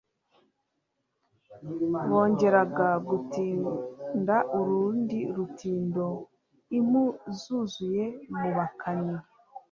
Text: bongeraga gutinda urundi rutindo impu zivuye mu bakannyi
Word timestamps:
bongeraga 2.09 2.87
gutinda 3.09 4.35
urundi 4.59 5.19
rutindo 5.35 6.05
impu 6.77 7.03
zivuye 7.39 8.05
mu 8.39 8.47
bakannyi 8.57 9.17